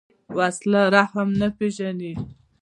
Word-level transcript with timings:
وسله 0.37 0.81
رحم 0.95 1.27
نه 1.39 1.47
پېژني 1.57 2.13